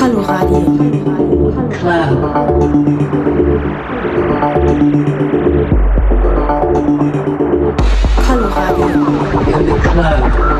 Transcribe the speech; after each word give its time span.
Coloradio. 0.00 0.58
Coloradio. 8.26 8.90
Coloradio. 9.82 10.59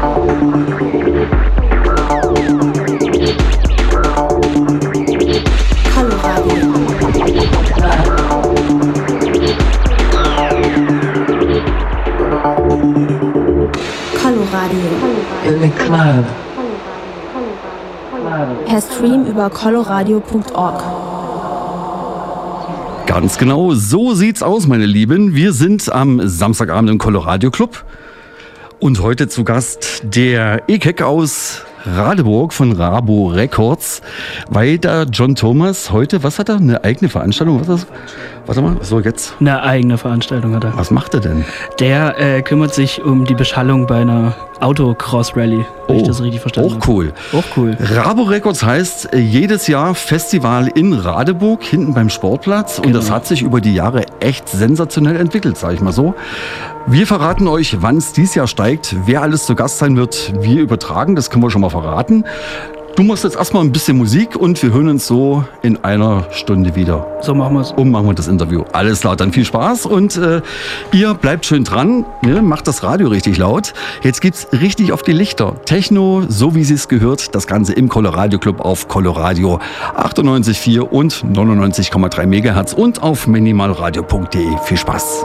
Per 18.67 18.81
Stream 18.81 19.27
über 19.27 19.51
coloradio.org. 19.51 20.83
Ganz 23.07 23.39
genau, 23.39 23.75
so 23.75 24.15
sieht's 24.15 24.41
aus, 24.41 24.69
meine 24.69 24.87
Lieben. 24.87 25.34
Wir 25.34 25.53
sind 25.53 25.93
am 25.93 26.21
Samstagabend 26.29 26.91
im 26.91 26.98
Coloradio 26.98 27.51
Club 27.51 27.84
und 28.79 29.03
heute 29.03 29.27
zu 29.27 29.43
Gast 29.43 30.03
der 30.05 30.62
Ekek 30.69 31.03
aus 31.03 31.65
Radeburg 31.84 32.53
von 32.53 32.70
Rabo 32.70 33.27
Records, 33.27 34.01
weil 34.48 34.79
da 34.79 35.03
John 35.03 35.34
Thomas 35.34 35.91
heute, 35.91 36.23
was 36.23 36.39
hat 36.39 36.51
er, 36.51 36.57
eine 36.59 36.84
eigene 36.84 37.09
Veranstaltung? 37.09 37.59
Was 37.67 37.81
ist 37.81 37.89
das? 37.91 38.20
Warte 38.51 38.63
mal, 38.63 38.79
so 38.83 38.99
jetzt. 38.99 39.35
Eine 39.39 39.63
eigene 39.63 39.97
Veranstaltung 39.97 40.57
hat 40.57 40.65
er. 40.65 40.77
Was 40.77 40.91
macht 40.91 41.15
er 41.15 41.21
denn? 41.21 41.45
Der 41.79 42.19
äh, 42.19 42.43
kümmert 42.43 42.75
sich 42.75 43.01
um 43.01 43.25
die 43.25 43.35
Beschallung 43.35 43.87
bei 43.87 44.01
einer 44.01 44.34
Autocross-Rallye, 44.59 45.65
wenn 45.87 45.97
ich 45.98 46.03
das 46.03 46.20
richtig 46.20 46.41
verstanden 46.41 46.70
auch 46.73 46.75
habe. 46.81 46.91
cool. 46.91 47.12
Auch 47.33 47.45
cool. 47.57 47.77
Rabo 47.79 48.23
Records 48.25 48.65
heißt 48.65 49.15
äh, 49.15 49.19
jedes 49.19 49.69
Jahr 49.69 49.95
Festival 49.95 50.67
in 50.67 50.95
Radeburg, 50.95 51.62
hinten 51.62 51.95
beim 51.95 52.11
Sportplatz. 52.11 52.79
Und 52.79 52.87
Genau. 52.87 52.98
das 52.98 53.09
hat 53.12 53.25
sich 53.25 53.42
über 53.42 53.61
die 53.61 53.73
Jahre 53.73 54.05
echt 54.19 54.48
sensationell 54.48 55.14
entwickelt, 55.14 55.57
sage 55.57 55.75
ich 55.75 55.81
mal 55.81 55.92
so. 55.92 56.17
Wir 56.89 57.07
verraten 57.07 57.47
euch, 57.47 57.81
wann 57.83 57.98
es 57.98 58.12
dieses 58.12 58.35
Jahr 58.35 58.48
steigt, 58.48 58.97
wer 59.07 59.23
alles 59.23 59.47
zu 59.47 59.55
Gast 59.55 59.79
sein 59.79 59.97
wird. 59.97 60.33
Wir 60.41 60.61
übertragen, 60.61 61.14
das 61.14 61.31
können 61.31 61.45
wir 61.45 61.51
schon 61.53 61.61
mal 61.61 61.70
verraten. 61.70 62.25
Du 62.96 63.05
machst 63.05 63.24
jetzt 63.24 63.36
erstmal 63.36 63.62
ein 63.64 63.72
bisschen 63.72 63.96
Musik 63.96 64.36
und 64.36 64.62
wir 64.62 64.72
hören 64.72 64.88
uns 64.88 65.06
so 65.06 65.44
in 65.62 65.83
einer 65.84 66.27
Stunde 66.33 66.74
wieder. 66.74 67.06
So 67.22 67.34
machen 67.34 67.55
wir 67.55 67.60
es. 67.60 67.72
Und 67.72 67.91
machen 67.91 68.06
wir 68.06 68.14
das 68.14 68.28
Interview. 68.28 68.64
Alles 68.72 69.00
klar, 69.00 69.16
dann 69.16 69.33
viel 69.33 69.44
Spaß 69.44 69.86
und 69.86 70.16
äh, 70.16 70.42
ihr 70.92 71.14
bleibt 71.14 71.46
schön 71.46 71.64
dran, 71.64 72.05
ne? 72.22 72.42
macht 72.42 72.66
das 72.66 72.83
Radio 72.83 73.08
richtig 73.08 73.38
laut. 73.38 73.72
Jetzt 74.02 74.20
gibt's 74.20 74.48
richtig 74.52 74.92
auf 74.92 75.02
die 75.02 75.12
Lichter. 75.12 75.55
Techno, 75.64 76.24
so 76.28 76.55
wie 76.55 76.64
sie 76.64 76.74
es 76.74 76.88
gehört, 76.88 77.34
das 77.34 77.46
Ganze 77.46 77.72
im 77.72 77.88
Coloradio 77.88 78.38
Club 78.38 78.61
auf 78.61 78.88
Coloradio 78.88 79.61
98,4 79.96 80.80
und 80.80 81.24
99,3 81.24 82.27
Megahertz 82.27 82.72
und 82.72 83.02
auf 83.02 83.27
minimalradio.de. 83.27 84.58
Viel 84.64 84.77
Spaß. 84.77 85.24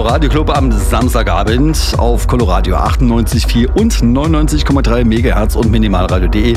Colorado 0.00 0.30
Club 0.30 0.56
am 0.56 0.72
Samstagabend 0.72 1.94
auf 1.98 2.26
Coloradio 2.26 2.74
98,4 2.74 3.70
und 3.78 3.92
99,3 3.92 5.04
MHz 5.04 5.56
und 5.56 5.70
minimalradio.de. 5.70 6.56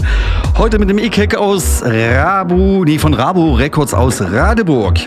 Heute 0.57 0.79
mit 0.79 0.89
dem 0.89 0.97
E-Keck 0.97 1.35
aus 1.35 1.83
Rabu, 1.83 2.85
nee, 2.85 2.97
von 2.97 3.13
Rabo 3.13 3.55
Records 3.55 3.93
aus 3.93 4.21
Radeburg. 4.21 4.97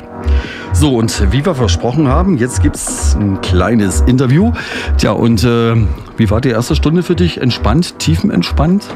So, 0.75 0.97
und 0.97 1.33
wie 1.33 1.47
wir 1.47 1.55
versprochen 1.55 2.09
haben, 2.09 2.37
jetzt 2.37 2.63
gibt 2.63 2.77
es 2.77 3.15
ein 3.15 3.41
kleines 3.41 4.03
Interview. 4.03 4.53
Tja, 4.99 5.13
und 5.13 5.43
äh, 5.43 5.75
wie 6.19 6.31
war 6.31 6.43
die 6.43 6.51
erste 6.51 6.77
Stunde 6.77 7.03
für 7.03 7.17
dich? 7.17 7.41
Entspannt, 7.41 7.99
tiefenentspannt? 7.99 8.87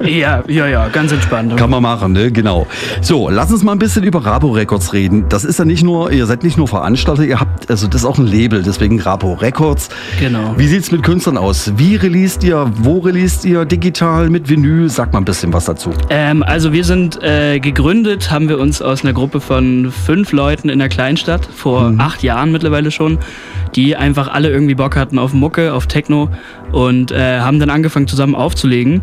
Ja, 0.00 0.42
ja, 0.48 0.66
ja, 0.66 0.88
ganz 0.88 1.12
entspannt. 1.12 1.56
Kann 1.56 1.70
man 1.70 1.82
machen, 1.82 2.12
ne? 2.12 2.30
Genau. 2.30 2.66
So, 3.00 3.28
lass 3.28 3.52
uns 3.52 3.64
mal 3.64 3.72
ein 3.72 3.78
bisschen 3.78 4.04
über 4.04 4.24
Rabo 4.24 4.50
Records 4.50 4.92
reden. 4.92 5.26
Das 5.28 5.44
ist 5.44 5.58
ja 5.58 5.64
nicht 5.64 5.82
nur, 5.82 6.10
ihr 6.12 6.26
seid 6.26 6.42
nicht 6.42 6.56
nur 6.56 6.68
Veranstalter, 6.68 7.24
ihr 7.24 7.40
habt, 7.40 7.70
also 7.70 7.86
das 7.86 8.02
ist 8.02 8.06
auch 8.06 8.18
ein 8.18 8.26
Label, 8.26 8.62
deswegen 8.62 9.00
Rabo 9.00 9.34
Records. 9.34 9.88
Genau. 10.20 10.54
Wie 10.56 10.66
sieht's 10.66 10.92
mit 10.92 11.02
Künstlern 11.02 11.36
aus? 11.36 11.72
Wie 11.76 11.96
released 11.96 12.44
ihr? 12.44 12.70
Wo 12.76 12.98
released 12.98 13.44
ihr? 13.44 13.64
Digital, 13.64 14.28
mit 14.30 14.48
Vinyl? 14.48 14.88
Sag 14.88 15.12
mal 15.12 15.20
ein 15.20 15.24
bisschen 15.24 15.52
was 15.52 15.66
dazu. 15.66 15.90
Ähm, 16.10 16.42
also 16.42 16.72
wir 16.72 16.84
sind 16.84 17.22
äh, 17.22 17.58
gegründet, 17.60 18.30
haben 18.30 18.48
wir 18.48 18.58
uns 18.58 18.82
aus 18.82 19.04
einer 19.04 19.12
Gruppe 19.12 19.40
von 19.40 19.92
fünf 19.92 20.32
Leuten 20.32 20.68
in 20.68 20.78
der 20.78 20.88
Kleinstadt 20.88 21.46
vor 21.46 21.90
mhm. 21.90 22.00
acht 22.00 22.22
Jahren 22.22 22.52
mittlerweile 22.52 22.90
schon, 22.90 23.18
die 23.74 23.96
einfach 23.96 24.28
alle 24.28 24.50
irgendwie 24.50 24.74
Bock 24.74 24.96
hatten 24.96 25.18
auf 25.18 25.32
Mucke, 25.32 25.72
auf 25.72 25.86
Techno 25.86 26.28
und 26.72 27.12
äh, 27.12 27.40
haben 27.40 27.58
dann 27.58 27.70
angefangen 27.70 28.06
zusammen 28.06 28.34
aufzulegen. 28.34 29.02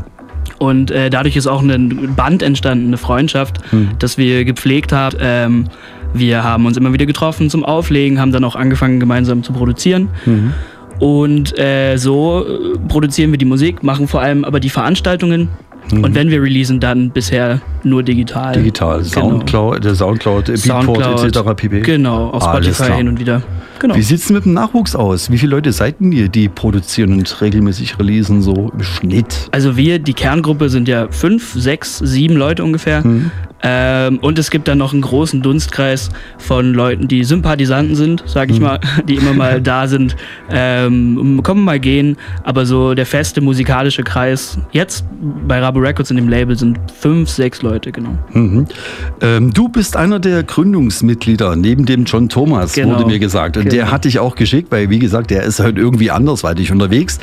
Und 0.66 0.92
äh, 0.92 1.10
dadurch 1.10 1.36
ist 1.36 1.48
auch 1.48 1.62
ein 1.62 2.16
Band 2.16 2.44
entstanden, 2.44 2.88
eine 2.88 2.98
Freundschaft, 2.98 3.60
mhm. 3.72 3.92
das 4.00 4.18
wir 4.18 4.46
gepflegt 4.46 4.92
haben. 4.92 5.18
Ähm, 5.20 5.66
wir 6.14 6.44
haben 6.44 6.66
uns 6.66 6.78
immer 6.78 6.94
wieder 6.94 7.06
getroffen 7.06 7.50
zum 7.50 7.66
Auflegen, 7.66 8.20
haben 8.20 8.32
dann 8.32 8.44
auch 8.44 8.56
angefangen 8.56 9.00
gemeinsam 9.00 9.44
zu 9.44 9.54
produzieren. 9.54 10.10
Mhm. 10.26 10.54
Und 11.00 11.60
äh, 11.60 11.98
so 11.98 12.46
äh, 12.46 12.78
produzieren 12.88 13.32
wir 13.32 13.38
die 13.38 13.46
Musik, 13.46 13.84
machen 13.84 14.08
vor 14.08 14.22
allem 14.22 14.46
aber 14.46 14.60
die 14.60 14.70
Veranstaltungen 14.70 15.50
Mhm. 15.92 16.04
Und 16.04 16.16
wenn 16.16 16.30
wir 16.30 16.42
releasen, 16.42 16.80
dann 16.80 17.10
bisher 17.12 17.62
nur 17.84 18.04
digital. 18.04 18.54
Digital, 18.54 19.04
genau. 19.04 19.30
Soundcloud, 19.30 19.84
der 19.84 19.96
Soundcloud, 19.96 20.46
Beatport 20.46 21.24
etc. 21.24 21.40
pp. 21.56 21.82
Genau, 21.82 22.30
auf 22.30 22.44
Spotify 22.44 22.94
hin 22.94 23.08
und 23.08 23.20
wieder. 23.20 23.42
Genau. 23.80 23.96
Wie 23.96 24.02
sieht 24.02 24.20
es 24.20 24.30
mit 24.30 24.46
dem 24.46 24.54
Nachwuchs 24.54 24.96
aus? 24.96 25.30
Wie 25.30 25.38
viele 25.38 25.52
Leute 25.52 25.72
seid 25.72 25.96
ihr, 26.00 26.30
die 26.30 26.48
produzieren 26.48 27.14
und 27.14 27.42
regelmäßig 27.42 28.00
releasen, 28.00 28.42
so 28.42 28.72
im 28.74 28.84
Schnitt? 28.84 29.50
Also 29.52 29.76
wir, 29.76 30.00
die 30.00 30.14
Kerngruppe, 30.14 30.70
sind 30.70 30.88
ja 30.88 31.08
fünf, 31.10 31.54
sechs, 31.54 32.00
sieben 32.00 32.36
Leute 32.36 32.64
ungefähr. 32.64 33.06
Mhm. 33.06 33.32
Ähm, 33.64 34.20
und 34.20 34.38
es 34.38 34.52
gibt 34.52 34.68
dann 34.68 34.78
noch 34.78 34.94
einen 34.94 35.02
großen 35.02 35.42
Dunstkreis 35.42 36.10
von 36.38 36.74
Leuten, 36.74 37.08
die 37.08 37.24
Sympathisanten 37.24 37.96
sind, 37.96 38.24
sag 38.26 38.52
ich 38.52 38.60
mhm. 38.60 38.66
mal, 38.66 38.80
die 39.08 39.16
immer 39.16 39.34
mal 39.34 39.62
da 39.62 39.88
sind, 39.88 40.16
ähm, 40.52 41.42
kommen 41.42 41.64
mal 41.64 41.80
gehen. 41.80 42.18
Aber 42.44 42.66
so 42.66 42.94
der 42.94 43.06
feste 43.06 43.42
musikalische 43.42 44.04
Kreis, 44.04 44.60
jetzt 44.72 45.06
bei 45.48 45.60
Rabu 45.60 45.80
Records 45.80 46.12
in 46.12 46.18
dem 46.18 46.30
Label 46.30 46.56
sind 46.58 46.80
fünf, 47.00 47.30
sechs 47.30 47.62
Leute, 47.62 47.92
genau. 47.92 48.18
Mhm. 48.34 48.66
Ähm, 49.22 49.54
du 49.54 49.70
bist 49.70 49.96
einer 49.96 50.20
der 50.20 50.44
Gründungsmitglieder, 50.44 51.56
neben 51.56 51.86
dem 51.86 52.06
John 52.06 52.30
Thomas, 52.30 52.74
genau. 52.74 52.96
wurde 52.96 53.06
mir 53.08 53.20
gesagt. 53.20 53.58
Und 53.58 53.64
genau. 53.64 53.76
der 53.76 53.92
hat 53.92 54.06
dich 54.06 54.20
auch 54.20 54.36
geschickt, 54.36 54.72
weil, 54.72 54.90
wie 54.90 55.00
gesagt, 55.00 55.32
der 55.32 55.44
ist 55.44 55.60
halt 55.60 55.78
irgendwie 55.78 56.12
andersweitig 56.12 56.72
unterwegs. 56.72 57.20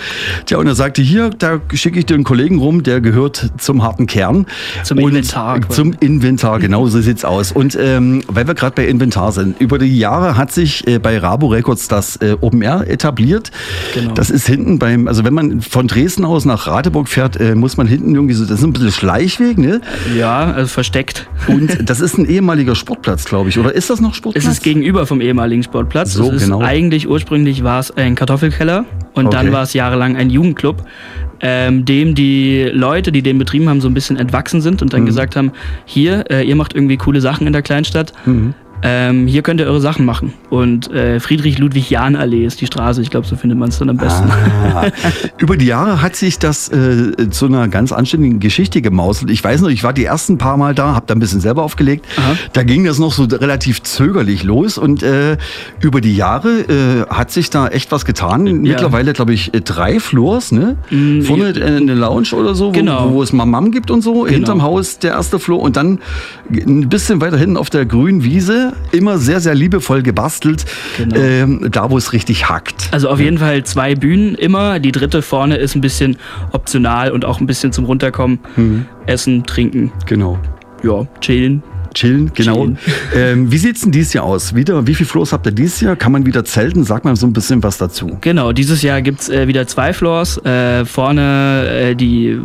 Tja, 0.46 0.58
und 0.58 0.66
er 0.66 0.74
sagte, 0.74 1.02
hier, 1.02 1.30
da 1.30 1.60
schicke 1.72 1.98
ich 1.98 2.06
dir 2.06 2.14
einen 2.14 2.24
Kollegen 2.24 2.58
rum, 2.58 2.82
der 2.82 3.00
gehört 3.00 3.52
zum 3.58 3.82
harten 3.82 4.06
Kern. 4.06 4.46
Zum 4.82 4.98
Inventar. 4.98 5.60
Zum 5.68 5.92
Inventar. 6.00 6.21
Inventar, 6.22 6.60
genau 6.60 6.86
so 6.86 7.00
sieht's 7.00 7.24
aus. 7.24 7.50
Und 7.50 7.76
ähm, 7.80 8.22
weil 8.28 8.46
wir 8.46 8.54
gerade 8.54 8.74
bei 8.76 8.86
Inventar 8.86 9.32
sind, 9.32 9.60
über 9.60 9.78
die 9.78 9.98
Jahre 9.98 10.36
hat 10.36 10.52
sich 10.52 10.86
äh, 10.86 11.00
bei 11.00 11.18
Rabo 11.18 11.48
Records 11.48 11.88
das 11.88 12.16
äh, 12.16 12.36
Open 12.40 12.62
Air 12.62 12.88
etabliert. 12.88 13.50
Genau. 13.92 14.12
Das 14.12 14.30
ist 14.30 14.46
hinten 14.46 14.78
beim, 14.78 15.08
also 15.08 15.24
wenn 15.24 15.34
man 15.34 15.60
von 15.60 15.88
Dresden 15.88 16.24
aus 16.24 16.44
nach 16.44 16.68
Radeburg 16.68 17.08
fährt, 17.08 17.40
äh, 17.40 17.56
muss 17.56 17.76
man 17.76 17.88
hinten 17.88 18.14
irgendwie 18.14 18.34
so, 18.34 18.44
das 18.44 18.60
ist 18.60 18.64
ein 18.64 18.72
bisschen 18.72 18.92
Schleichweg, 18.92 19.58
ne? 19.58 19.80
Ja, 20.16 20.52
also 20.52 20.68
versteckt. 20.68 21.28
Und 21.48 21.78
das 21.90 22.00
ist 22.00 22.18
ein 22.18 22.26
ehemaliger 22.26 22.76
Sportplatz, 22.76 23.24
glaube 23.24 23.48
ich. 23.48 23.58
Oder 23.58 23.74
ist 23.74 23.90
das 23.90 24.00
noch 24.00 24.14
Sportplatz? 24.14 24.44
Es 24.44 24.50
ist 24.50 24.62
gegenüber 24.62 25.06
vom 25.06 25.20
ehemaligen 25.20 25.64
Sportplatz. 25.64 26.12
So, 26.12 26.30
genau. 26.30 26.60
Eigentlich 26.60 27.08
ursprünglich 27.08 27.64
war 27.64 27.80
es 27.80 27.90
ein 27.90 28.14
Kartoffelkeller 28.14 28.84
und 29.14 29.26
okay. 29.26 29.36
dann 29.36 29.52
war 29.52 29.64
es 29.64 29.72
jahrelang 29.72 30.16
ein 30.16 30.30
Jugendclub 30.30 30.84
ähm, 31.42 31.84
dem 31.84 32.14
die 32.14 32.70
Leute, 32.72 33.12
die 33.12 33.22
den 33.22 33.38
betrieben 33.38 33.68
haben, 33.68 33.80
so 33.80 33.88
ein 33.88 33.94
bisschen 33.94 34.16
entwachsen 34.16 34.60
sind 34.60 34.80
und 34.80 34.92
dann 34.92 35.02
mhm. 35.02 35.06
gesagt 35.06 35.36
haben, 35.36 35.52
hier, 35.84 36.24
äh, 36.30 36.46
ihr 36.46 36.56
macht 36.56 36.74
irgendwie 36.74 36.96
coole 36.96 37.20
Sachen 37.20 37.46
in 37.46 37.52
der 37.52 37.62
Kleinstadt. 37.62 38.12
Mhm 38.24 38.54
ähm, 38.82 39.28
hier 39.28 39.42
könnt 39.42 39.60
ihr 39.60 39.66
eure 39.66 39.80
Sachen 39.80 40.04
machen. 40.04 40.32
Und 40.50 40.90
äh, 40.92 41.20
Friedrich-Ludwig-Jahn-Allee 41.20 42.44
ist 42.44 42.60
die 42.60 42.66
Straße. 42.66 43.00
Ich 43.00 43.10
glaube, 43.10 43.26
so 43.26 43.36
findet 43.36 43.58
man 43.58 43.68
es 43.68 43.78
dann 43.78 43.88
am 43.88 43.96
besten. 43.96 44.28
Ah, 44.28 44.86
über 45.38 45.56
die 45.56 45.66
Jahre 45.66 46.02
hat 46.02 46.16
sich 46.16 46.38
das 46.38 46.68
äh, 46.68 47.30
zu 47.30 47.46
einer 47.46 47.68
ganz 47.68 47.92
anständigen 47.92 48.40
Geschichte 48.40 48.82
gemauselt. 48.82 49.30
Ich 49.30 49.42
weiß 49.42 49.60
noch, 49.60 49.68
ich 49.68 49.84
war 49.84 49.92
die 49.92 50.04
ersten 50.04 50.36
paar 50.36 50.56
Mal 50.56 50.74
da, 50.74 50.94
habe 50.94 51.06
da 51.06 51.14
ein 51.14 51.20
bisschen 51.20 51.40
selber 51.40 51.62
aufgelegt. 51.62 52.06
Aha. 52.16 52.36
Da 52.52 52.64
ging 52.64 52.84
das 52.84 52.98
noch 52.98 53.12
so 53.12 53.24
relativ 53.24 53.82
zögerlich 53.82 54.42
los. 54.42 54.78
Und 54.78 55.04
äh, 55.04 55.36
über 55.80 56.00
die 56.00 56.16
Jahre 56.16 56.48
äh, 56.48 57.06
hat 57.08 57.30
sich 57.30 57.50
da 57.50 57.68
echt 57.68 57.92
was 57.92 58.04
getan. 58.04 58.46
Ja. 58.46 58.52
Mittlerweile, 58.52 59.12
glaube 59.12 59.32
ich, 59.32 59.52
drei 59.64 60.00
Floors. 60.00 60.50
Ne? 60.50 60.76
Mhm, 60.90 61.22
Vorne 61.22 61.54
eine 61.64 61.94
Lounge 61.94 62.32
oder 62.32 62.56
so, 62.56 62.68
wo, 62.68 62.72
genau. 62.72 63.12
wo 63.12 63.22
es 63.22 63.32
Mamam 63.32 63.70
gibt 63.70 63.92
und 63.92 64.02
so. 64.02 64.12
Genau. 64.22 64.26
Hinterm 64.26 64.62
Haus 64.62 64.98
der 64.98 65.12
erste 65.12 65.38
Floor. 65.38 65.60
Und 65.60 65.76
dann 65.76 66.00
ein 66.50 66.88
bisschen 66.88 67.20
weiter 67.20 67.38
hinten 67.38 67.56
auf 67.56 67.70
der 67.70 67.86
grünen 67.86 68.24
Wiese 68.24 68.71
immer 68.92 69.18
sehr, 69.18 69.40
sehr 69.40 69.54
liebevoll 69.54 70.02
gebastelt, 70.02 70.64
genau. 70.96 71.16
ähm, 71.16 71.68
da 71.70 71.90
wo 71.90 71.98
es 71.98 72.12
richtig 72.12 72.48
hackt. 72.48 72.88
Also 72.92 73.08
auf 73.08 73.20
jeden 73.20 73.38
Fall 73.38 73.64
zwei 73.64 73.94
Bühnen 73.94 74.34
immer. 74.34 74.78
Die 74.78 74.92
dritte 74.92 75.22
vorne 75.22 75.56
ist 75.56 75.74
ein 75.74 75.80
bisschen 75.80 76.16
optional 76.52 77.10
und 77.10 77.24
auch 77.24 77.40
ein 77.40 77.46
bisschen 77.46 77.72
zum 77.72 77.84
Runterkommen. 77.84 78.40
Mhm. 78.56 78.86
Essen, 79.06 79.44
trinken. 79.44 79.92
Genau. 80.06 80.38
Ja, 80.82 81.06
chillen. 81.20 81.62
Chillen, 81.94 82.32
genau. 82.34 82.56
Chillen. 82.56 82.78
Ähm, 83.14 83.52
wie 83.52 83.58
sieht 83.58 83.76
es 83.76 83.82
denn 83.82 83.92
dieses 83.92 84.12
Jahr 84.14 84.24
aus? 84.24 84.54
Wieder, 84.54 84.86
wie 84.86 84.94
viele 84.94 85.08
Floors 85.08 85.32
habt 85.32 85.44
ihr 85.46 85.52
dieses 85.52 85.80
Jahr? 85.80 85.96
Kann 85.96 86.12
man 86.12 86.24
wieder 86.24 86.44
zelten? 86.44 86.84
Sag 86.84 87.04
mal 87.04 87.14
so 87.14 87.26
ein 87.26 87.32
bisschen 87.32 87.62
was 87.62 87.76
dazu. 87.76 88.16
Genau, 88.22 88.52
dieses 88.52 88.80
Jahr 88.82 89.02
gibt 89.02 89.20
es 89.20 89.28
äh, 89.28 89.48
wieder 89.48 89.66
zwei 89.66 89.92
Floors. 89.92 90.38
Äh, 90.44 90.84
vorne 90.84 91.68
äh, 91.68 91.94
die, 91.94 92.38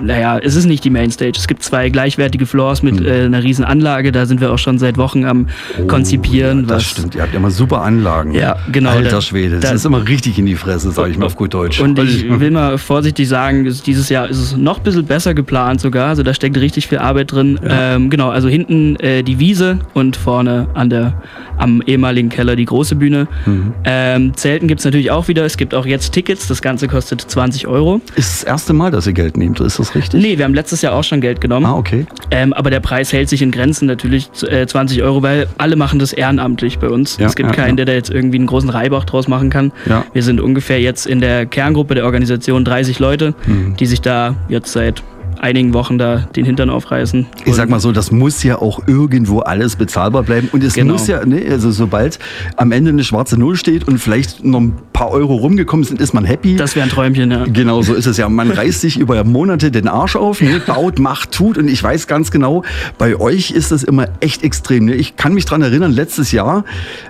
naja, 0.00 0.38
es 0.38 0.54
ist 0.54 0.66
nicht 0.66 0.84
die 0.84 0.90
Mainstage. 0.90 1.32
Es 1.36 1.48
gibt 1.48 1.62
zwei 1.62 1.88
gleichwertige 1.88 2.46
Floors 2.46 2.82
mit 2.82 2.98
hm. 2.98 3.06
Äh, 3.06 3.24
einer 3.24 3.42
riesen 3.42 3.64
Anlage. 3.64 4.12
Da 4.12 4.26
sind 4.26 4.40
wir 4.40 4.52
auch 4.52 4.58
schon 4.58 4.78
seit 4.78 4.96
Wochen 4.96 5.24
am 5.24 5.48
oh, 5.78 5.86
konzipieren. 5.86 6.60
Ja, 6.60 6.66
das 6.74 6.84
stimmt, 6.84 7.14
ihr 7.14 7.22
habt 7.22 7.32
ja 7.32 7.38
immer 7.38 7.50
super 7.50 7.82
Anlagen. 7.82 8.32
Ja, 8.34 8.56
genau. 8.70 8.90
Alter 8.90 9.10
da, 9.10 9.20
Schwede, 9.20 9.56
das 9.58 9.70
da, 9.70 9.76
ist 9.76 9.86
immer 9.86 10.06
richtig 10.06 10.38
in 10.38 10.46
die 10.46 10.54
Fresse, 10.54 10.92
sage 10.92 11.10
ich 11.10 11.18
mal 11.18 11.26
auf 11.26 11.36
gut 11.36 11.52
Deutsch. 11.54 11.80
Und 11.80 11.98
ich 11.98 12.28
will 12.40 12.50
mal 12.50 12.78
vorsichtig 12.78 13.28
sagen, 13.28 13.64
dieses 13.64 14.08
Jahr 14.08 14.28
ist 14.28 14.38
es 14.38 14.56
noch 14.56 14.78
ein 14.78 14.84
bisschen 14.84 15.04
besser 15.04 15.34
geplant 15.34 15.80
sogar. 15.80 16.08
Also 16.08 16.22
da 16.22 16.34
steckt 16.34 16.56
richtig 16.56 16.86
viel 16.86 16.98
Arbeit 16.98 17.32
drin. 17.32 17.58
Ja. 17.62 17.94
Ähm, 17.96 18.10
genau, 18.10 18.30
also 18.30 18.48
hinten 18.48 18.91
äh, 18.96 19.22
die 19.22 19.38
Wiese 19.38 19.78
und 19.94 20.16
vorne 20.16 20.68
an 20.74 20.90
der, 20.90 21.14
am 21.58 21.82
ehemaligen 21.82 22.28
Keller 22.28 22.56
die 22.56 22.64
große 22.64 22.96
Bühne. 22.96 23.28
Mhm. 23.46 23.74
Ähm, 23.84 24.36
Zelten 24.36 24.68
gibt 24.68 24.80
es 24.80 24.84
natürlich 24.84 25.10
auch 25.10 25.28
wieder. 25.28 25.44
Es 25.44 25.56
gibt 25.56 25.74
auch 25.74 25.86
jetzt 25.86 26.12
Tickets. 26.12 26.48
Das 26.48 26.62
Ganze 26.62 26.88
kostet 26.88 27.20
20 27.20 27.66
Euro. 27.66 28.00
Ist 28.16 28.42
das 28.42 28.44
erste 28.44 28.72
Mal, 28.72 28.90
dass 28.90 29.06
ihr 29.06 29.12
Geld 29.12 29.36
nehmt, 29.36 29.60
ist 29.60 29.78
das 29.78 29.94
richtig? 29.94 30.22
Nee, 30.22 30.38
wir 30.38 30.44
haben 30.44 30.54
letztes 30.54 30.82
Jahr 30.82 30.94
auch 30.94 31.04
schon 31.04 31.20
Geld 31.20 31.40
genommen. 31.40 31.66
Ah, 31.66 31.76
okay. 31.76 32.06
Ähm, 32.30 32.52
aber 32.52 32.70
der 32.70 32.80
Preis 32.80 33.12
hält 33.12 33.28
sich 33.28 33.42
in 33.42 33.50
Grenzen 33.50 33.86
natürlich 33.86 34.30
äh, 34.48 34.66
20 34.66 35.02
Euro, 35.02 35.22
weil 35.22 35.46
alle 35.58 35.76
machen 35.76 35.98
das 35.98 36.12
ehrenamtlich 36.12 36.78
bei 36.78 36.88
uns. 36.88 37.16
Ja, 37.18 37.26
es 37.26 37.36
gibt 37.36 37.50
ja, 37.50 37.54
keinen, 37.54 37.70
ja. 37.70 37.84
der 37.84 37.86
da 37.86 37.92
jetzt 37.92 38.10
irgendwie 38.10 38.38
einen 38.38 38.46
großen 38.46 38.70
Reibach 38.70 39.04
draus 39.04 39.28
machen 39.28 39.50
kann. 39.50 39.72
Wir 40.12 40.22
sind 40.22 40.40
ungefähr 40.40 40.80
jetzt 40.80 41.06
in 41.06 41.20
der 41.20 41.46
Kerngruppe 41.46 41.94
der 41.94 42.04
Organisation 42.04 42.64
30 42.64 42.98
Leute, 42.98 43.34
mhm. 43.46 43.76
die 43.76 43.86
sich 43.86 44.00
da 44.00 44.34
jetzt 44.48 44.72
seit 44.72 45.02
einigen 45.40 45.74
Wochen 45.74 45.98
da 45.98 46.28
den 46.36 46.44
Hintern 46.44 46.70
aufreißen. 46.70 47.26
Ich 47.44 47.54
sag 47.54 47.68
mal 47.68 47.80
so, 47.80 47.92
das 47.92 48.10
muss 48.12 48.42
ja 48.42 48.58
auch 48.58 48.86
irgendwo 48.86 49.40
alles 49.40 49.76
bezahlbar 49.76 50.22
bleiben. 50.22 50.48
Und 50.52 50.62
es 50.62 50.74
genau. 50.74 50.94
muss 50.94 51.06
ja, 51.06 51.24
ne, 51.24 51.44
also 51.50 51.70
sobald 51.70 52.18
am 52.56 52.72
Ende 52.72 52.90
eine 52.90 53.04
schwarze 53.04 53.38
Null 53.38 53.56
steht 53.56 53.86
und 53.88 53.98
vielleicht 53.98 54.44
noch 54.44 54.60
ein 54.60 54.74
paar 54.92 55.10
Euro 55.10 55.34
rumgekommen 55.36 55.84
sind, 55.84 56.00
ist 56.00 56.12
man 56.12 56.24
happy. 56.24 56.56
Das 56.56 56.76
wäre 56.76 56.84
ein 56.84 56.90
Träumchen, 56.90 57.30
ja. 57.30 57.44
Genau, 57.44 57.82
so 57.82 57.94
ist 57.94 58.06
es 58.06 58.16
ja. 58.16 58.28
Man 58.28 58.50
reißt 58.50 58.80
sich 58.80 58.98
über 58.98 59.24
Monate 59.24 59.70
den 59.70 59.88
Arsch 59.88 60.16
auf, 60.16 60.40
ne, 60.40 60.60
baut, 60.66 60.98
macht, 60.98 61.32
tut. 61.32 61.58
Und 61.58 61.68
ich 61.68 61.82
weiß 61.82 62.06
ganz 62.06 62.30
genau, 62.30 62.62
bei 62.98 63.18
euch 63.18 63.50
ist 63.50 63.72
das 63.72 63.82
immer 63.82 64.06
echt 64.20 64.44
extrem. 64.44 64.86
Ne? 64.86 64.94
Ich 64.94 65.16
kann 65.16 65.34
mich 65.34 65.44
dran 65.44 65.62
erinnern, 65.62 65.92
letztes 65.92 66.32
Jahr 66.32 66.64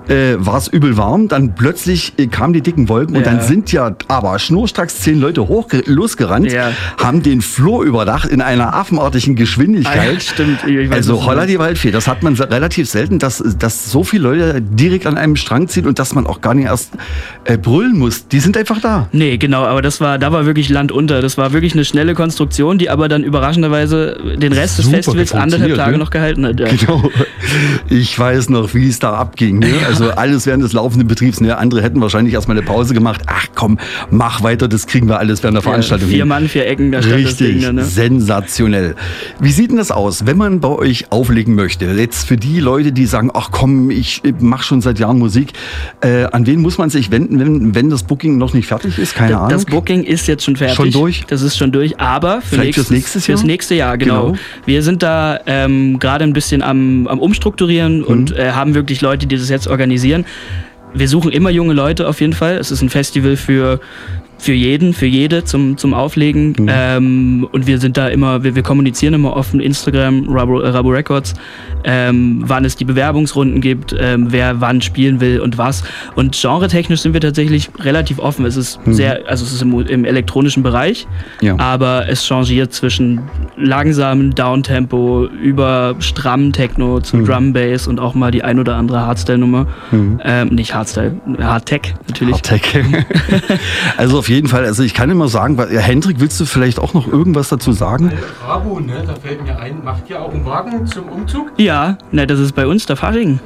äh, 0.08 0.34
war 0.38 0.58
es 0.58 0.68
übel 0.68 0.96
warm, 0.96 1.28
dann 1.28 1.54
plötzlich 1.54 2.14
äh, 2.18 2.26
kamen 2.26 2.52
die 2.52 2.60
dicken 2.62 2.88
Wolken 2.88 3.14
ja. 3.14 3.18
und 3.18 3.26
dann 3.26 3.40
sind 3.42 3.72
ja 3.72 3.94
aber 4.08 4.38
schnurstracks 4.38 5.00
zehn 5.00 5.20
Leute 5.20 5.48
hoch 5.48 5.68
losgerannt, 5.86 6.50
ja. 6.50 6.72
haben 6.98 7.22
den 7.22 7.40
Flur 7.40 7.84
überdacht 7.84 8.11
Verdacht 8.12 8.30
in 8.30 8.42
einer 8.42 8.74
affenartigen 8.74 9.36
Geschwindigkeit. 9.36 9.98
Ah, 9.98 10.12
ja, 10.12 10.20
stimmt. 10.20 10.58
Ich 10.66 10.90
weiß, 10.90 10.96
also 10.96 11.24
Holla 11.24 11.46
die 11.46 11.58
Waldfee, 11.58 11.90
das 11.90 12.08
hat 12.08 12.22
man 12.22 12.34
relativ 12.34 12.88
selten, 12.88 13.18
dass, 13.18 13.42
dass 13.58 13.90
so 13.90 14.04
viele 14.04 14.24
Leute 14.24 14.60
direkt 14.60 15.06
an 15.06 15.16
einem 15.16 15.36
Strang 15.36 15.68
ziehen 15.68 15.86
und 15.86 15.98
dass 15.98 16.14
man 16.14 16.26
auch 16.26 16.40
gar 16.40 16.52
nicht 16.54 16.66
erst 16.66 16.92
äh, 17.44 17.56
brüllen 17.56 17.98
muss. 17.98 18.28
Die 18.28 18.40
sind 18.40 18.56
einfach 18.56 18.80
da. 18.80 19.08
Nee, 19.12 19.38
genau, 19.38 19.64
aber 19.64 19.80
das 19.80 20.00
war, 20.00 20.18
da 20.18 20.30
war 20.30 20.44
wirklich 20.44 20.68
Land 20.68 20.92
unter. 20.92 21.22
Das 21.22 21.38
war 21.38 21.52
wirklich 21.52 21.72
eine 21.72 21.84
schnelle 21.84 22.14
Konstruktion, 22.14 22.76
die 22.76 22.90
aber 22.90 23.08
dann 23.08 23.24
überraschenderweise 23.24 24.36
den 24.36 24.52
Rest 24.52 24.78
des 24.78 24.86
Super 24.86 24.96
Festivals 24.98 25.32
anderthalb 25.32 25.50
funktioniert, 25.50 25.78
Tage 25.78 25.92
ne? 25.92 25.98
noch 25.98 26.10
gehalten 26.10 26.46
hat. 26.46 26.60
Ja. 26.60 26.68
Genau. 26.68 27.10
Ich 27.88 28.18
weiß 28.18 28.48
noch, 28.50 28.74
wie 28.74 28.88
es 28.88 28.98
da 28.98 29.14
abging. 29.14 29.58
Ne? 29.58 29.72
Also 29.86 30.10
alles 30.10 30.46
während 30.46 30.64
des 30.64 30.72
laufenden 30.72 31.08
Betriebs. 31.08 31.40
Ne? 31.40 31.56
Andere 31.56 31.82
hätten 31.82 32.00
wahrscheinlich 32.00 32.34
erstmal 32.34 32.56
eine 32.56 32.64
Pause 32.64 32.94
gemacht. 32.94 33.22
Ach 33.26 33.46
komm, 33.54 33.78
mach 34.10 34.42
weiter, 34.42 34.68
das 34.68 34.86
kriegen 34.86 35.08
wir 35.08 35.18
alles 35.18 35.42
während 35.42 35.56
der 35.56 35.62
Veranstaltung 35.62 36.08
Vier. 36.08 36.24
Mann, 36.24 36.48
vier 36.48 36.66
Ecken, 36.66 36.92
da 36.92 37.02
stand 37.02 37.24
das 37.24 37.32
Richtig, 37.32 37.62
Ding. 37.62 37.74
Ne? 37.74 37.84
Sensationell. 38.02 38.96
Wie 39.38 39.52
sieht 39.52 39.70
denn 39.70 39.76
das 39.76 39.90
aus, 39.90 40.26
wenn 40.26 40.36
man 40.36 40.60
bei 40.60 40.68
euch 40.68 41.12
auflegen 41.12 41.54
möchte? 41.54 41.84
Jetzt 41.84 42.26
für 42.26 42.36
die 42.36 42.58
Leute, 42.58 42.90
die 42.92 43.06
sagen, 43.06 43.30
ach 43.32 43.50
komm, 43.52 43.90
ich 43.90 44.22
mache 44.40 44.64
schon 44.64 44.80
seit 44.80 44.98
Jahren 44.98 45.18
Musik. 45.18 45.52
Äh, 46.00 46.24
an 46.24 46.46
wen 46.46 46.60
muss 46.60 46.78
man 46.78 46.90
sich 46.90 47.10
wenden, 47.10 47.38
wenn, 47.38 47.74
wenn 47.74 47.90
das 47.90 48.02
Booking 48.02 48.38
noch 48.38 48.54
nicht 48.54 48.66
fertig 48.66 48.98
ist? 48.98 49.14
Keine 49.14 49.36
Ahnung. 49.36 49.50
Das 49.50 49.64
Booking 49.64 50.02
ist 50.02 50.26
jetzt 50.26 50.44
schon 50.44 50.56
fertig. 50.56 50.76
Schon 50.76 50.90
durch? 50.90 51.24
Das 51.28 51.42
ist 51.42 51.56
schon 51.56 51.70
durch, 51.70 52.00
aber 52.00 52.40
für 52.40 52.56
Vielleicht 52.56 52.66
nächstes, 52.66 52.86
fürs 52.86 52.90
nächstes 52.90 53.26
Jahr? 53.26 53.38
Fürs 53.38 53.46
nächste 53.46 53.74
Jahr, 53.74 53.98
genau. 53.98 54.26
Genau. 54.32 54.38
Wir 54.66 54.82
sind 54.82 55.02
da 55.02 55.38
ähm, 55.46 55.98
gerade 55.98 56.24
ein 56.24 56.32
bisschen 56.32 56.62
am, 56.62 57.06
am 57.06 57.20
Umstrukturieren 57.20 58.02
und 58.02 58.36
äh, 58.36 58.50
haben 58.50 58.74
wirklich 58.74 59.00
Leute, 59.00 59.26
die 59.26 59.36
das 59.36 59.48
jetzt 59.48 59.68
organisieren. 59.68 60.24
Wir 60.94 61.08
suchen 61.08 61.32
immer 61.32 61.50
junge 61.50 61.72
Leute 61.72 62.06
auf 62.06 62.20
jeden 62.20 62.34
Fall. 62.34 62.56
Es 62.56 62.70
ist 62.70 62.82
ein 62.82 62.90
Festival 62.90 63.36
für 63.36 63.80
für 64.42 64.52
jeden, 64.52 64.92
für 64.92 65.06
jede 65.06 65.44
zum, 65.44 65.76
zum 65.76 65.94
Auflegen. 65.94 66.54
Ähm, 66.68 67.46
und 67.52 67.68
wir 67.68 67.78
sind 67.78 67.96
da 67.96 68.08
immer, 68.08 68.42
wir, 68.42 68.56
wir 68.56 68.62
kommunizieren 68.64 69.14
immer 69.14 69.36
offen, 69.36 69.60
Instagram, 69.60 70.26
Rabo, 70.28 70.60
äh, 70.60 70.68
Rabo 70.68 70.90
Records, 70.90 71.34
ähm, 71.84 72.42
wann 72.44 72.64
es 72.64 72.74
die 72.74 72.84
Bewerbungsrunden 72.84 73.60
gibt, 73.60 73.94
ähm, 73.98 74.26
wer 74.30 74.60
wann 74.60 74.80
spielen 74.82 75.20
will 75.20 75.38
und 75.40 75.58
was. 75.58 75.84
Und 76.16 76.36
genretechnisch 76.40 77.02
sind 77.02 77.12
wir 77.14 77.20
tatsächlich 77.20 77.70
relativ 77.78 78.18
offen. 78.18 78.44
Es 78.44 78.56
ist 78.56 78.80
sehr, 78.86 79.28
also 79.28 79.44
es 79.44 79.52
ist 79.52 79.62
im, 79.62 79.78
im 79.86 80.04
elektronischen 80.04 80.64
Bereich, 80.64 81.06
Ja. 81.40 81.56
aber 81.58 82.08
es 82.08 82.26
changiert 82.26 82.72
zwischen 82.72 83.20
langsamen 83.56 84.32
Downtempo 84.34 85.26
über 85.26 85.94
strammen 86.00 86.52
Techno 86.52 87.00
zu 87.00 87.22
Drum 87.22 87.52
Bass 87.52 87.86
und 87.86 88.00
auch 88.00 88.14
mal 88.14 88.32
die 88.32 88.42
ein 88.42 88.58
oder 88.58 88.74
andere 88.74 89.06
Hardstyle-Nummer. 89.06 89.68
Ähm, 90.24 90.48
nicht 90.48 90.74
Hardstyle, 90.74 91.14
Hardtech 91.40 91.94
natürlich. 92.08 92.34
Hardtech. 92.34 92.62
also 93.96 94.18
auf 94.18 94.28
jeden 94.32 94.48
Fall, 94.48 94.64
also 94.64 94.82
ich 94.82 94.94
kann 94.94 95.10
immer 95.10 95.28
sagen, 95.28 95.56
weil- 95.58 95.78
Hendrik, 95.78 96.20
willst 96.20 96.40
du 96.40 96.44
vielleicht 96.44 96.78
auch 96.78 96.94
noch 96.94 97.06
irgendwas 97.06 97.48
dazu 97.50 97.72
sagen? 97.72 98.12
Rabo, 98.46 98.80
ne, 98.80 99.04
da 99.06 99.14
fällt 99.14 99.44
mir 99.44 99.58
ein, 99.58 99.82
macht 99.84 100.08
ihr 100.08 100.20
auch 100.20 100.32
einen 100.32 100.44
Wagen 100.44 100.86
zum 100.86 101.04
Umzug? 101.08 101.52
Ja, 101.58 101.98
ne, 102.10 102.26
das 102.26 102.40
ist 102.40 102.52
bei 102.52 102.66
uns 102.66 102.86
der 102.86 102.96
Fasching. 102.96 103.38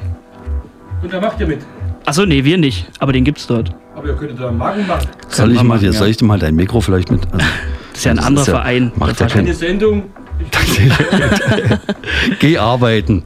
Und 1.03 1.13
da 1.13 1.21
macht 1.21 1.39
ihr 1.39 1.47
mit. 1.47 1.59
Achso, 2.05 2.25
nee, 2.25 2.43
wir 2.43 2.57
nicht, 2.57 2.87
aber 2.99 3.13
den 3.13 3.23
gibt's 3.23 3.45
dort. 3.47 3.71
Aber 3.95 4.07
ihr 4.07 4.15
könntet 4.15 4.39
da 4.39 4.49
einen 4.49 4.59
Wagen 4.59 4.87
machen. 4.87 5.07
Soll 5.27 5.51
ich 5.51 5.57
mal, 5.57 5.75
machen, 5.77 5.91
soll 5.91 6.07
ja. 6.07 6.11
ich 6.11 6.17
dir 6.17 6.25
mal 6.25 6.39
dein 6.39 6.55
Mikro 6.55 6.81
vielleicht 6.81 7.11
mit? 7.11 7.21
Also, 7.31 7.45
Das 7.91 8.01
ist 8.01 8.05
ja 8.05 8.11
ein 8.11 8.19
anderer 8.19 8.45
ja- 8.45 8.51
Verein. 8.53 8.91
macht 8.95 9.19
der 9.19 9.25
ja 9.27 9.29
Fasching. 9.29 9.45
Eine 9.47 9.55
Sendung. 9.55 10.03
geh 12.39 12.57
arbeiten. 12.57 13.23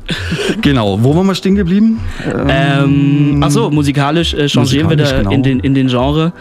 Genau. 0.62 1.01
Wo 1.03 1.16
waren 1.16 1.28
wir 1.28 1.36
stehen 1.36 1.55
geblieben? 1.55 1.99
Ähm, 2.47 3.41
achso, 3.43 3.70
musikalisch 3.70 4.34
äh, 4.34 4.47
changieren 4.47 4.89
wir 4.89 4.95
da 4.95 5.03
Musikalisch, 5.03 5.24
genau. 5.26 5.36
in, 5.36 5.43
den, 5.43 5.59
in 5.59 5.74
den 5.74 5.88
Genre. 5.88 6.32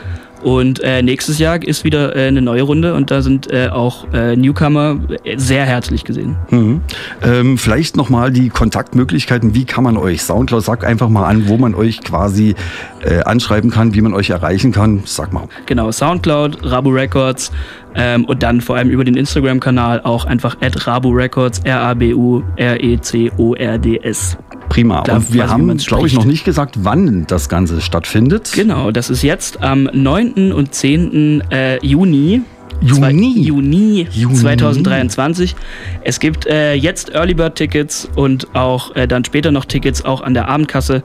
Und 0.42 0.80
äh, 0.80 1.02
nächstes 1.02 1.38
Jahr 1.38 1.62
ist 1.62 1.84
wieder 1.84 2.16
äh, 2.16 2.28
eine 2.28 2.42
neue 2.42 2.62
Runde 2.62 2.94
und 2.94 3.10
da 3.10 3.22
sind 3.22 3.52
äh, 3.52 3.68
auch 3.68 4.06
äh, 4.12 4.36
Newcomer 4.36 4.98
äh, 5.24 5.36
sehr 5.36 5.66
herzlich 5.66 6.04
gesehen. 6.04 6.36
Mhm. 6.50 6.80
Ähm, 7.22 7.58
vielleicht 7.58 7.96
nochmal 7.96 8.30
die 8.30 8.48
Kontaktmöglichkeiten. 8.48 9.54
Wie 9.54 9.64
kann 9.64 9.84
man 9.84 9.96
euch? 9.96 10.22
Soundcloud, 10.22 10.64
sag 10.64 10.84
einfach 10.84 11.08
mal 11.08 11.26
an, 11.26 11.48
wo 11.48 11.56
man 11.56 11.74
euch 11.74 12.00
quasi 12.00 12.54
äh, 13.02 13.22
anschreiben 13.22 13.70
kann, 13.70 13.94
wie 13.94 14.00
man 14.00 14.14
euch 14.14 14.30
erreichen 14.30 14.72
kann. 14.72 15.02
Sag 15.04 15.32
mal. 15.32 15.44
Genau, 15.66 15.90
Soundcloud, 15.90 16.58
Rabu 16.62 16.90
Records 16.90 17.52
ähm, 17.94 18.24
und 18.24 18.42
dann 18.42 18.60
vor 18.60 18.76
allem 18.76 18.90
über 18.90 19.04
den 19.04 19.16
Instagram-Kanal 19.16 20.00
auch 20.02 20.24
einfach 20.24 20.56
at 20.60 20.86
Rabu 20.86 21.10
Records, 21.10 21.60
R-A-B-U-R-E-C-O-R-D-S. 21.64 24.38
Prima. 24.68 25.02
Da 25.02 25.16
Und 25.16 25.32
wir 25.32 25.42
weiß 25.42 25.50
haben, 25.50 25.76
glaube 25.76 26.06
ich, 26.06 26.14
noch 26.14 26.24
nicht 26.24 26.44
gesagt, 26.44 26.84
wann 26.84 27.26
das 27.26 27.48
Ganze 27.48 27.80
stattfindet. 27.80 28.52
Genau, 28.54 28.92
das 28.92 29.10
ist 29.10 29.22
jetzt 29.22 29.62
am 29.62 29.90
9. 29.92 30.52
und 30.52 30.74
10. 30.74 31.42
Äh, 31.50 31.84
Juni. 31.84 32.42
Juni? 32.80 33.40
Juni, 33.40 34.06
Juni. 34.10 34.34
2023. 34.34 35.54
Es 36.02 36.20
gibt 36.20 36.46
äh, 36.46 36.74
jetzt 36.74 37.10
Early 37.10 37.34
Bird 37.34 37.56
Tickets 37.56 38.08
und 38.16 38.54
auch 38.54 38.96
äh, 38.96 39.06
dann 39.06 39.24
später 39.24 39.50
noch 39.50 39.66
Tickets 39.66 40.04
auch 40.04 40.22
an 40.22 40.34
der 40.34 40.48
Abendkasse. 40.48 41.02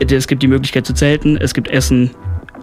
Es 0.00 0.26
gibt 0.26 0.42
die 0.42 0.48
Möglichkeit 0.48 0.86
zu 0.86 0.94
zelten, 0.94 1.36
es 1.36 1.54
gibt 1.54 1.68
Essen 1.68 2.10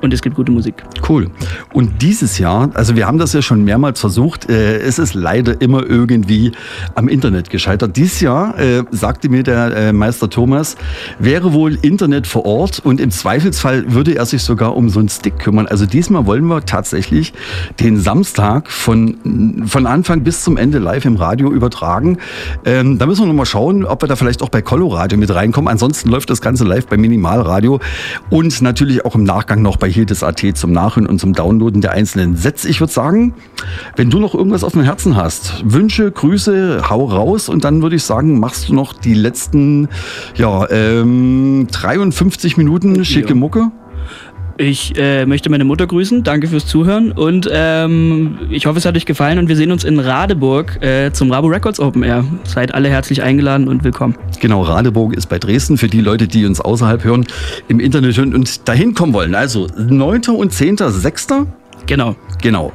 und 0.01 0.13
es 0.13 0.21
gibt 0.21 0.35
gute 0.35 0.51
Musik. 0.51 0.83
Cool. 1.07 1.29
Und 1.73 2.01
dieses 2.01 2.37
Jahr, 2.37 2.69
also 2.73 2.95
wir 2.95 3.07
haben 3.07 3.17
das 3.17 3.33
ja 3.33 3.41
schon 3.41 3.63
mehrmals 3.63 3.99
versucht, 3.99 4.49
äh, 4.49 4.79
es 4.79 4.99
ist 4.99 5.13
leider 5.13 5.61
immer 5.61 5.85
irgendwie 5.87 6.51
am 6.95 7.07
Internet 7.07 7.49
gescheitert. 7.49 7.95
Dieses 7.97 8.19
Jahr, 8.21 8.57
äh, 8.59 8.83
sagte 8.91 9.29
mir 9.29 9.43
der 9.43 9.75
äh, 9.75 9.93
Meister 9.93 10.29
Thomas, 10.29 10.75
wäre 11.19 11.53
wohl 11.53 11.77
Internet 11.81 12.27
vor 12.27 12.45
Ort 12.45 12.79
und 12.83 12.99
im 12.99 13.11
Zweifelsfall 13.11 13.93
würde 13.93 14.15
er 14.15 14.25
sich 14.25 14.43
sogar 14.43 14.75
um 14.75 14.89
so 14.89 14.99
einen 14.99 15.09
Stick 15.09 15.39
kümmern. 15.39 15.67
Also 15.67 15.85
diesmal 15.85 16.25
wollen 16.25 16.45
wir 16.45 16.65
tatsächlich 16.65 17.33
den 17.79 17.99
Samstag 17.99 18.71
von, 18.71 19.65
von 19.67 19.85
Anfang 19.85 20.23
bis 20.23 20.43
zum 20.43 20.57
Ende 20.57 20.79
live 20.79 21.05
im 21.05 21.15
Radio 21.15 21.51
übertragen. 21.51 22.17
Ähm, 22.65 22.97
da 22.97 23.05
müssen 23.05 23.21
wir 23.21 23.27
nochmal 23.27 23.45
schauen, 23.45 23.85
ob 23.85 24.01
wir 24.01 24.07
da 24.07 24.15
vielleicht 24.15 24.41
auch 24.41 24.49
bei 24.49 24.61
Coloradio 24.61 25.17
mit 25.17 25.33
reinkommen. 25.33 25.67
Ansonsten 25.67 26.09
läuft 26.09 26.29
das 26.29 26.41
Ganze 26.41 26.63
live 26.63 26.87
bei 26.87 26.97
Minimalradio 26.97 27.79
und 28.29 28.61
natürlich 28.61 29.05
auch 29.05 29.15
im 29.15 29.23
Nachgang 29.23 29.61
noch 29.61 29.77
bei 29.77 29.90
Hildes.at 29.91 30.41
zum 30.55 30.71
Nachhören 30.71 31.07
und 31.07 31.19
zum 31.19 31.33
Downloaden 31.33 31.81
der 31.81 31.91
einzelnen 31.91 32.35
Sätze. 32.35 32.69
Ich 32.69 32.79
würde 32.79 32.93
sagen, 32.93 33.33
wenn 33.95 34.09
du 34.09 34.19
noch 34.19 34.33
irgendwas 34.33 34.63
auf 34.63 34.73
dem 34.73 34.83
Herzen 34.83 35.15
hast, 35.15 35.63
Wünsche, 35.65 36.11
Grüße, 36.11 36.89
hau 36.89 37.05
raus 37.05 37.49
und 37.49 37.63
dann 37.63 37.81
würde 37.81 37.95
ich 37.95 38.03
sagen, 38.03 38.39
machst 38.39 38.69
du 38.69 38.73
noch 38.73 38.93
die 38.93 39.13
letzten 39.13 39.87
ja, 40.35 40.69
ähm, 40.69 41.67
53 41.71 42.57
Minuten 42.57 43.03
schicke. 43.05 43.35
Mucke. 43.35 43.71
Ich 44.61 44.95
äh, 44.95 45.25
möchte 45.25 45.49
meine 45.49 45.63
Mutter 45.63 45.87
grüßen, 45.87 46.21
danke 46.21 46.47
fürs 46.47 46.67
Zuhören 46.67 47.13
und 47.13 47.49
ähm, 47.51 48.37
ich 48.51 48.67
hoffe, 48.67 48.77
es 48.77 48.85
hat 48.85 48.95
euch 48.95 49.07
gefallen 49.07 49.39
und 49.39 49.47
wir 49.47 49.55
sehen 49.55 49.71
uns 49.71 49.83
in 49.83 49.97
Radeburg 49.97 50.77
äh, 50.83 51.11
zum 51.11 51.31
Rabo 51.31 51.47
Records 51.47 51.79
Open 51.79 52.03
Air. 52.03 52.23
Seid 52.43 52.71
alle 52.75 52.87
herzlich 52.87 53.23
eingeladen 53.23 53.67
und 53.67 53.83
willkommen. 53.83 54.15
Genau, 54.39 54.61
Radeburg 54.61 55.15
ist 55.15 55.29
bei 55.29 55.39
Dresden 55.39 55.79
für 55.79 55.87
die 55.87 55.99
Leute, 55.99 56.27
die 56.27 56.45
uns 56.45 56.61
außerhalb 56.61 57.03
hören, 57.03 57.25
im 57.69 57.79
Internet 57.79 58.15
hören 58.15 58.35
und 58.35 58.69
dahin 58.69 58.93
kommen 58.93 59.13
wollen. 59.13 59.33
Also 59.33 59.65
9. 59.75 60.25
und 60.27 60.53
10.6. 60.53 61.47
Genau. 61.87 62.15
Genau. 62.43 62.71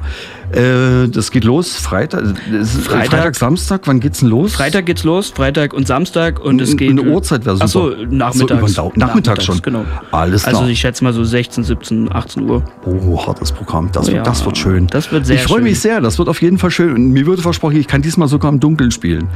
Äh, 0.51 1.07
das 1.09 1.31
geht 1.31 1.43
los 1.43 1.75
Freitag, 1.75 2.23
es 2.51 2.75
ist 2.75 2.87
Freitag. 2.87 3.09
Freitag, 3.11 3.35
Samstag. 3.35 3.81
Wann 3.85 3.99
geht's 3.99 4.19
denn 4.19 4.29
los? 4.29 4.55
Freitag 4.55 4.85
geht's 4.85 5.03
los, 5.03 5.29
Freitag 5.35 5.73
und 5.73 5.87
Samstag 5.87 6.39
und 6.39 6.61
es 6.61 6.77
geht. 6.77 6.89
eine 6.91 7.01
Uhrzeit 7.03 7.45
wäre 7.45 7.55
super. 7.57 7.65
Achso, 7.65 8.05
nachmittags. 8.09 8.73
So, 8.73 8.81
Dau- 8.81 8.93
nachmittags 8.95 9.43
schon. 9.45 9.61
Genau. 9.61 9.85
Alles 10.11 10.43
klar. 10.43 10.55
Also 10.55 10.69
ich 10.71 10.79
schätze 10.79 11.03
mal 11.03 11.11
so 11.13 11.23
16, 11.23 11.63
17, 11.63 12.11
18 12.13 12.43
Uhr. 12.49 12.63
Oh, 12.85 13.25
hartes 13.25 13.51
Programm. 13.51 13.89
Das, 13.91 14.07
wird, 14.07 14.17
ja, 14.17 14.23
das 14.23 14.45
wird 14.45 14.57
schön. 14.57 14.87
das 14.87 15.11
wird 15.11 15.25
sehr 15.25 15.35
Ich 15.35 15.43
freue 15.43 15.61
mich 15.61 15.73
schön. 15.73 15.81
sehr. 15.91 16.01
Das 16.01 16.17
wird 16.17 16.29
auf 16.29 16.41
jeden 16.41 16.57
Fall 16.57 16.71
schön. 16.71 16.93
Und 16.93 17.11
mir 17.11 17.25
wurde 17.25 17.41
versprochen, 17.41 17.75
ich 17.77 17.87
kann 17.87 18.01
diesmal 18.01 18.27
sogar 18.27 18.51
im 18.51 18.59
Dunkeln 18.59 18.91
spielen. 18.91 19.27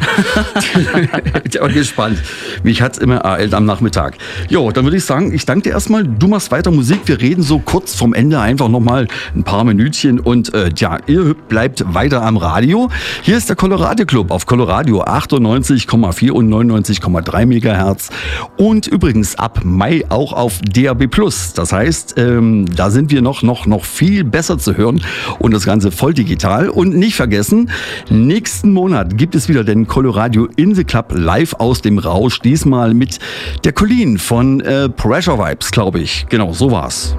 ich 1.43 1.59
bin 1.59 1.74
gespannt. 1.74 2.20
Mich 2.64 2.82
hat's 2.82 2.97
immer 2.97 3.18
ereilt 3.18 3.53
am 3.53 3.66
Nachmittag. 3.66 4.18
Jo, 4.49 4.72
dann 4.72 4.86
würde 4.86 4.97
ich 4.97 5.05
sagen, 5.05 5.34
ich 5.34 5.45
danke 5.45 5.64
dir 5.64 5.72
erstmal. 5.72 6.03
Du 6.05 6.28
machst 6.28 6.51
weiter 6.51 6.72
Musik. 6.72 7.01
Wir 7.05 7.20
reden 7.20 7.43
so 7.43 7.59
kurz 7.59 7.95
vom 7.95 8.14
Ende 8.14 8.39
einfach 8.39 8.70
nochmal 8.70 9.07
ein 9.36 9.43
paar 9.43 9.64
Minütchen. 9.64 10.20
Und 10.20 10.53
äh, 10.53 10.70
ja, 10.76 10.99
ihr 11.07 11.33
bleibt 11.33 11.83
weiter 11.93 12.21
am 12.21 12.37
Radio. 12.37 12.89
Hier 13.21 13.37
ist 13.37 13.49
der 13.49 13.55
Colorado 13.55 14.05
Club 14.05 14.31
auf 14.31 14.45
Coloradio 14.45 15.03
98,4 15.03 16.31
und 16.31 16.49
99,3 16.49 17.45
Megahertz. 17.45 18.09
Und 18.57 18.87
übrigens 18.87 19.37
ab 19.37 19.61
Mai 19.63 20.03
auch 20.09 20.33
auf 20.33 20.59
DAB+. 20.61 21.07
Das 21.55 21.73
heißt, 21.73 22.15
ähm, 22.17 22.65
da 22.75 22.89
sind 22.89 23.11
wir 23.11 23.21
noch, 23.21 23.41
noch, 23.41 23.65
noch 23.65 23.85
viel 23.85 24.23
besser 24.23 24.57
zu 24.57 24.77
hören 24.77 25.01
und 25.39 25.53
das 25.53 25.65
Ganze 25.65 25.91
voll 25.91 26.13
digital. 26.13 26.69
Und 26.69 26.95
nicht 26.95 27.15
vergessen, 27.15 27.69
nächsten 28.09 28.71
Monat 28.73 29.17
gibt 29.17 29.35
es 29.35 29.49
wieder 29.49 29.63
den 29.63 29.87
Coloradio 29.87 30.47
Insel 30.55 30.85
Club 30.85 31.13
live 31.15 31.53
aus 31.55 31.81
dem 31.81 31.97
Rausch. 31.97 32.39
Diesmal 32.39 32.93
mit 32.93 33.19
der 33.63 33.73
Colleen 33.73 34.17
von 34.17 34.61
äh, 34.61 34.89
Pressure 34.89 35.37
Vibes, 35.37 35.71
glaube 35.71 35.99
ich. 35.99 36.25
Genau, 36.29 36.53
so 36.53 36.71
war's. 36.71 37.15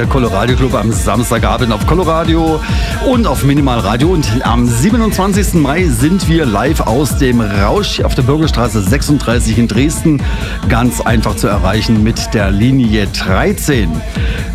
Der 0.00 0.08
Coloradio 0.08 0.56
Club 0.56 0.74
am 0.76 0.90
Samstagabend 0.92 1.70
auf 1.74 1.86
Coloradio 1.86 2.58
und 3.06 3.26
auf 3.26 3.44
Minimalradio. 3.44 4.08
Und 4.08 4.26
am 4.44 4.66
27. 4.66 5.54
Mai 5.54 5.88
sind 5.88 6.26
wir 6.26 6.46
live 6.46 6.80
aus 6.80 7.18
dem 7.18 7.42
Rausch 7.42 8.00
auf 8.00 8.14
der 8.14 8.22
Bürgerstraße 8.22 8.80
36 8.80 9.58
in 9.58 9.68
Dresden. 9.68 10.22
Ganz 10.70 11.02
einfach 11.02 11.36
zu 11.36 11.48
erreichen 11.48 12.02
mit 12.02 12.32
der 12.32 12.50
Linie 12.50 13.08
13. 13.08 13.90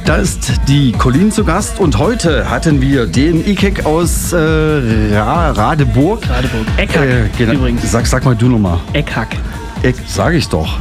Da 0.06 0.16
ist 0.16 0.54
die 0.68 0.94
Colin 0.94 1.32
zu 1.32 1.44
Gast 1.44 1.80
und 1.80 2.00
heute 2.00 2.50
hatten 2.50 2.82
wir 2.82 3.06
den 3.06 3.48
Ikek 3.48 3.86
aus 3.86 4.34
äh, 4.34 4.38
Radeburg. 5.16 6.28
Radeburg. 6.28 6.66
Eckhack 6.78 7.04
äh, 7.04 7.30
genau. 7.38 7.54
übrigens. 7.54 7.92
Sag, 7.92 8.08
sag 8.08 8.26
mal 8.26 8.36
du 8.36 8.50
nochmal. 8.50 8.80
Eckhack. 8.94 9.38
Eck, 9.86 9.98
sage 10.08 10.38
ich 10.38 10.50
doch. 10.50 10.80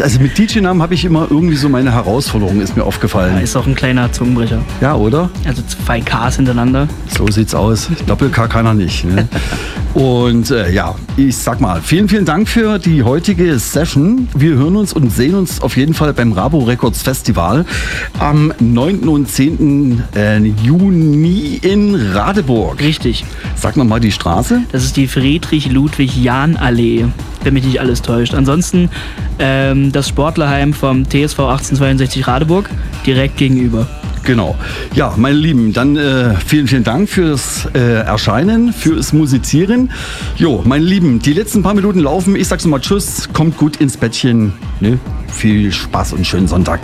also 0.00 0.20
mit 0.20 0.38
DJ-Namen 0.38 0.80
habe 0.80 0.94
ich 0.94 1.04
immer 1.04 1.26
irgendwie 1.28 1.56
so 1.56 1.68
meine 1.68 1.92
Herausforderung, 1.92 2.60
ist 2.60 2.76
mir 2.76 2.84
aufgefallen. 2.84 3.34
Ja, 3.34 3.40
ist 3.40 3.56
auch 3.56 3.66
ein 3.66 3.74
kleiner 3.74 4.12
Zungenbrecher. 4.12 4.60
Ja, 4.80 4.94
oder? 4.94 5.28
Also 5.44 5.60
zwei 5.62 6.00
Ks 6.00 6.36
hintereinander. 6.36 6.86
So 7.08 7.26
sieht's 7.26 7.52
aus. 7.52 7.88
Doppel-K 8.06 8.46
kann 8.46 8.64
er 8.64 8.74
nicht. 8.74 9.04
Ne? 9.04 9.26
und 9.94 10.52
äh, 10.52 10.70
ja, 10.70 10.94
ich 11.16 11.36
sag 11.36 11.60
mal, 11.60 11.82
vielen, 11.82 12.08
vielen 12.08 12.24
Dank 12.24 12.48
für 12.48 12.78
die 12.78 13.02
heutige 13.02 13.58
Session. 13.58 14.28
Wir 14.36 14.54
hören 14.54 14.76
uns 14.76 14.92
und 14.92 15.10
sehen 15.10 15.34
uns 15.34 15.60
auf 15.60 15.76
jeden 15.76 15.94
Fall 15.94 16.12
beim 16.12 16.30
Rabo 16.30 16.60
Records 16.60 17.02
Festival 17.02 17.64
am 18.20 18.52
9. 18.60 19.08
und 19.08 19.28
10. 19.28 20.04
Äh, 20.14 20.38
Juni 20.62 21.58
in 21.60 21.96
Radeburg. 21.96 22.78
Richtig. 22.78 23.24
Sag 23.56 23.76
nochmal 23.76 23.98
die 23.98 24.12
Straße. 24.12 24.60
Das 24.70 24.84
ist 24.84 24.96
die 24.96 25.08
Friedrich-Ludwig-Jahn-Allee 25.08 27.06
wenn 27.42 27.54
mich 27.54 27.64
nicht 27.64 27.80
alles 27.80 28.02
täuscht. 28.02 28.27
Ansonsten 28.34 28.90
ähm, 29.38 29.92
das 29.92 30.08
Sportlerheim 30.08 30.72
vom 30.72 31.04
TSV 31.04 31.38
1862 31.40 32.26
Radeburg 32.26 32.70
direkt 33.06 33.36
gegenüber. 33.36 33.86
Genau. 34.24 34.56
Ja, 34.94 35.14
meine 35.16 35.38
Lieben, 35.38 35.72
dann 35.72 35.96
äh, 35.96 36.34
vielen, 36.44 36.66
vielen 36.66 36.84
Dank 36.84 37.08
fürs 37.08 37.66
äh, 37.74 38.02
Erscheinen, 38.02 38.74
fürs 38.74 39.12
Musizieren. 39.14 39.90
Jo, 40.36 40.62
meine 40.66 40.84
Lieben, 40.84 41.18
die 41.18 41.32
letzten 41.32 41.62
paar 41.62 41.74
Minuten 41.74 42.00
laufen. 42.00 42.36
Ich 42.36 42.48
sag's 42.48 42.66
mal 42.66 42.80
Tschüss, 42.80 43.30
kommt 43.32 43.56
gut 43.56 43.78
ins 43.78 43.96
Bettchen. 43.96 44.52
Ne? 44.80 44.98
Viel 45.32 45.72
Spaß 45.72 46.12
und 46.12 46.26
schönen 46.26 46.46
Sonntag. 46.46 46.80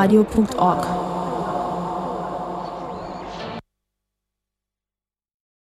coloradio.org. 0.00 0.69